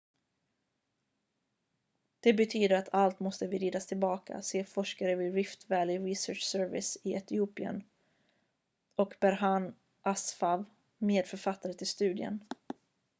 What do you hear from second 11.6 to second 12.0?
till